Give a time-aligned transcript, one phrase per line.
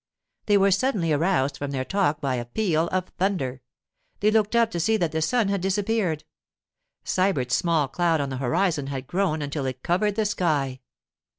[0.47, 3.61] They were suddenly aroused from their talk by a peal of thunder.
[4.19, 6.23] They looked up to see that the sun had disappeared.
[7.03, 10.79] Sybert's small cloud on the horizon had grown until it covered the sky.